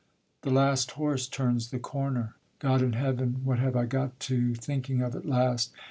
The 0.41 0.49
last 0.49 0.93
horse 0.93 1.27
turns 1.27 1.69
the 1.69 1.77
corner. 1.77 2.33
God 2.57 2.81
in 2.81 2.93
Heaven! 2.93 3.41
What 3.43 3.59
have 3.59 3.75
I 3.75 3.85
got 3.85 4.19
to 4.21 4.55
thinking 4.55 5.03
of 5.03 5.15
at 5.15 5.27
last! 5.27 5.71